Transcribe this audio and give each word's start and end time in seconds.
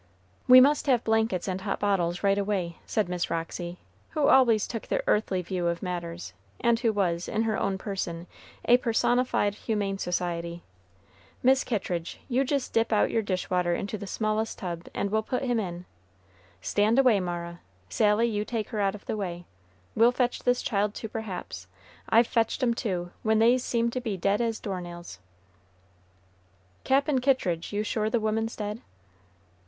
"We 0.47 0.59
must 0.59 0.87
have 0.87 1.03
blankets 1.03 1.47
and 1.47 1.61
hot 1.61 1.79
bottles, 1.79 2.23
right 2.23 2.39
away," 2.39 2.77
said 2.87 3.07
Miss 3.07 3.29
Roxy, 3.29 3.77
who 4.17 4.29
always 4.29 4.65
took 4.65 4.87
the 4.87 5.03
earthly 5.05 5.43
view 5.43 5.67
of 5.67 5.83
matters, 5.83 6.33
and 6.59 6.79
who 6.79 6.91
was, 6.91 7.27
in 7.27 7.43
her 7.43 7.55
own 7.55 7.77
person, 7.77 8.25
a 8.65 8.77
personified 8.77 9.53
humane 9.53 9.99
society. 9.99 10.63
"Miss 11.43 11.63
Kittridge, 11.63 12.19
you 12.27 12.43
jist 12.43 12.73
dip 12.73 12.91
out 12.91 13.11
your 13.11 13.21
dishwater 13.21 13.75
into 13.75 13.95
the 13.95 14.07
smallest 14.07 14.57
tub, 14.57 14.87
and 14.95 15.11
we'll 15.11 15.21
put 15.21 15.43
him 15.43 15.59
in. 15.59 15.85
Stand 16.63 16.97
away, 16.97 17.19
Mara! 17.19 17.59
Sally, 17.87 18.25
you 18.25 18.43
take 18.43 18.69
her 18.69 18.79
out 18.79 18.95
of 18.95 19.05
the 19.05 19.15
way! 19.15 19.45
We'll 19.93 20.11
fetch 20.11 20.39
this 20.41 20.63
child 20.63 20.95
to, 20.95 21.09
perhaps. 21.09 21.67
I've 22.09 22.25
fetched 22.25 22.63
'em 22.63 22.73
to, 22.73 23.11
when 23.21 23.37
they's 23.37 23.63
seemed 23.63 23.93
to 23.93 24.01
be 24.01 24.17
dead 24.17 24.41
as 24.41 24.59
door 24.59 24.81
nails!" 24.81 25.19
"Cap'n 26.83 27.19
Kittridge, 27.21 27.71
you're 27.71 27.83
sure 27.83 28.09
the 28.09 28.19
woman's 28.19 28.55
dead?" 28.55 28.81